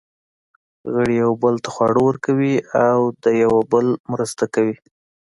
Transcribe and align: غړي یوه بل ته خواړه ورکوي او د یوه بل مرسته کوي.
غړي 0.93 1.15
یوه 1.23 1.35
بل 1.43 1.55
ته 1.63 1.69
خواړه 1.73 1.99
ورکوي 2.03 2.55
او 2.87 2.99
د 3.23 3.25
یوه 3.43 3.59
بل 3.71 3.87
مرسته 4.11 4.43
کوي. 4.53 4.75